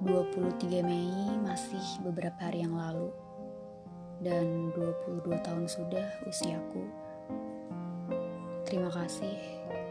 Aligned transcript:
23 0.00 0.80
Mei 0.80 1.12
masih 1.44 2.00
beberapa 2.00 2.48
hari 2.48 2.64
yang 2.64 2.72
lalu 2.72 3.12
dan 4.24 4.72
22 4.72 5.28
tahun 5.44 5.68
sudah 5.68 6.24
usiaku. 6.24 6.88
Terima 8.64 8.88
kasih 8.88 9.36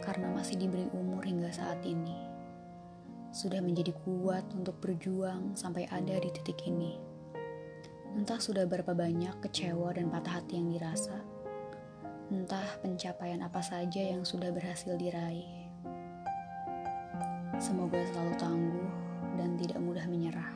karena 0.00 0.32
masih 0.32 0.64
diberi 0.64 0.88
umur 0.96 1.20
hingga 1.28 1.52
saat 1.52 1.84
ini. 1.84 2.16
Sudah 3.36 3.60
menjadi 3.60 3.92
kuat 4.00 4.48
untuk 4.56 4.80
berjuang 4.80 5.52
sampai 5.52 5.84
ada 5.92 6.16
di 6.16 6.32
titik 6.32 6.64
ini. 6.64 6.96
Entah 8.16 8.40
sudah 8.40 8.64
berapa 8.64 8.96
banyak 8.96 9.44
kecewa 9.44 9.92
dan 9.92 10.08
patah 10.08 10.40
hati 10.40 10.56
yang 10.56 10.72
dirasa. 10.72 11.20
Entah 12.32 12.80
pencapaian 12.80 13.44
apa 13.44 13.60
saja 13.60 14.00
yang 14.00 14.24
sudah 14.24 14.48
berhasil 14.56 14.96
diraih. 14.96 15.68
Semoga 17.60 18.00
selalu 18.08 18.34
tangguh 18.40 19.07
dan 19.38 19.54
tidak 19.54 19.78
mudah 19.78 20.02
menyerah. 20.10 20.50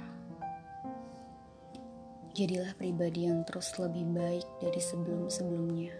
Jadilah 2.32 2.72
pribadi 2.74 3.28
yang 3.28 3.44
terus 3.46 3.76
lebih 3.76 4.08
baik 4.10 4.48
dari 4.58 4.80
sebelum-sebelumnya. 4.80 5.92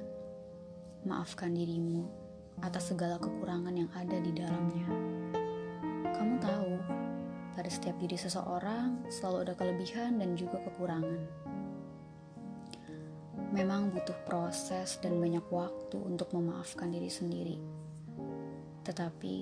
Maafkan 1.04 1.52
dirimu 1.52 2.08
atas 2.64 2.88
segala 2.88 3.20
kekurangan 3.20 3.76
yang 3.76 3.92
ada 3.92 4.16
di 4.16 4.32
dalamnya. 4.32 4.88
Kamu 6.16 6.34
tahu, 6.40 6.72
pada 7.52 7.68
setiap 7.68 8.00
diri 8.00 8.16
seseorang 8.16 9.12
selalu 9.12 9.44
ada 9.44 9.54
kelebihan 9.60 10.16
dan 10.24 10.32
juga 10.32 10.56
kekurangan. 10.64 11.20
Memang 13.52 13.92
butuh 13.92 14.16
proses 14.24 14.96
dan 15.04 15.20
banyak 15.20 15.44
waktu 15.52 16.00
untuk 16.00 16.32
memaafkan 16.32 16.88
diri 16.88 17.12
sendiri. 17.12 17.60
Tetapi, 18.88 19.36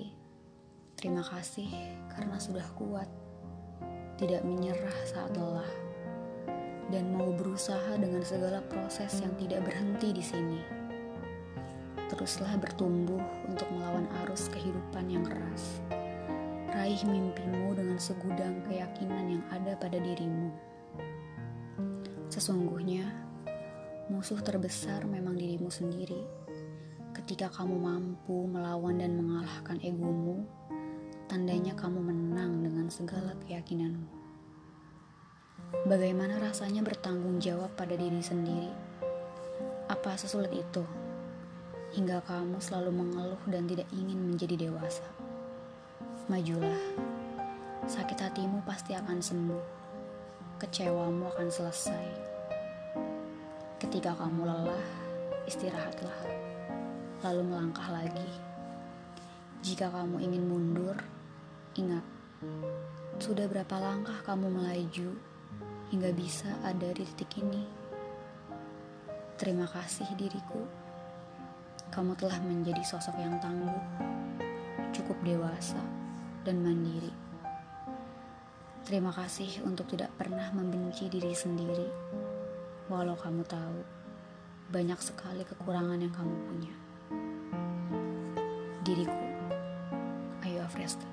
terima 0.99 1.23
kasih 1.23 1.71
karena 2.11 2.35
sudah 2.35 2.67
kuat 2.75 3.07
tidak 4.21 4.45
menyerah 4.45 4.97
saat 5.09 5.33
lelah, 5.33 5.65
dan 6.93 7.09
mau 7.17 7.33
berusaha 7.33 7.97
dengan 7.97 8.21
segala 8.21 8.61
proses 8.69 9.17
yang 9.17 9.33
tidak 9.41 9.65
berhenti 9.65 10.13
di 10.13 10.21
sini. 10.21 10.61
Teruslah 12.05 12.53
bertumbuh 12.61 13.17
untuk 13.49 13.65
melawan 13.73 14.05
arus 14.21 14.45
kehidupan 14.53 15.09
yang 15.09 15.25
keras. 15.25 15.81
Raih 16.69 17.01
mimpimu 17.01 17.73
dengan 17.73 17.97
segudang 17.97 18.61
keyakinan 18.69 19.41
yang 19.41 19.43
ada 19.49 19.73
pada 19.73 19.97
dirimu. 19.97 20.53
Sesungguhnya, 22.29 23.09
musuh 24.13 24.37
terbesar 24.37 25.01
memang 25.09 25.33
dirimu 25.33 25.73
sendiri. 25.73 26.21
Ketika 27.17 27.49
kamu 27.49 27.73
mampu 27.73 28.45
melawan 28.45 29.01
dan 29.01 29.17
mengalahkan 29.17 29.81
egomu, 29.81 30.45
tandanya 31.25 31.73
kamu 31.73 31.99
segala 32.91 33.31
keyakinanmu. 33.47 34.11
Bagaimana 35.87 36.43
rasanya 36.43 36.83
bertanggung 36.83 37.39
jawab 37.39 37.71
pada 37.79 37.95
diri 37.95 38.19
sendiri? 38.19 38.67
Apa 39.87 40.19
sesulit 40.19 40.51
itu? 40.51 40.83
Hingga 41.95 42.19
kamu 42.27 42.59
selalu 42.59 42.91
mengeluh 42.91 43.39
dan 43.47 43.63
tidak 43.71 43.87
ingin 43.95 44.19
menjadi 44.19 44.67
dewasa. 44.67 45.07
Majulah, 46.27 46.83
sakit 47.87 48.19
hatimu 48.19 48.59
pasti 48.67 48.91
akan 48.91 49.23
sembuh. 49.23 49.65
Kecewamu 50.59 51.31
akan 51.31 51.47
selesai. 51.47 52.07
Ketika 53.79 54.19
kamu 54.19 54.43
lelah, 54.43 54.87
istirahatlah, 55.47 56.19
lalu 57.23 57.41
melangkah 57.47 57.87
lagi. 57.87 58.27
Jika 59.63 59.87
kamu 59.87 60.19
ingin 60.19 60.43
mundur, 60.43 60.99
Ingat, 61.71 62.03
sudah 63.21 63.45
berapa 63.45 63.77
langkah 63.77 64.17
kamu 64.25 64.49
melaju 64.49 65.13
hingga 65.93 66.09
bisa 66.09 66.49
ada 66.65 66.89
di 66.89 67.05
titik 67.05 67.37
ini? 67.37 67.61
Terima 69.37 69.69
kasih 69.69 70.09
diriku. 70.17 70.65
Kamu 71.93 72.17
telah 72.17 72.41
menjadi 72.41 72.81
sosok 72.81 73.13
yang 73.21 73.37
tangguh, 73.37 73.77
cukup 74.89 75.21
dewasa, 75.21 75.77
dan 76.41 76.65
mandiri. 76.65 77.13
Terima 78.89 79.13
kasih 79.13 79.61
untuk 79.69 79.85
tidak 79.93 80.09
pernah 80.17 80.49
membenci 80.57 81.05
diri 81.05 81.37
sendiri, 81.37 81.93
walau 82.89 83.13
kamu 83.13 83.45
tahu 83.45 83.85
banyak 84.73 84.97
sekali 84.97 85.45
kekurangan 85.45 86.01
yang 86.01 86.13
kamu 86.17 86.35
punya. 86.49 86.73
Diriku, 88.81 89.25
ayo 90.41 90.65
Afrestati. 90.65 91.10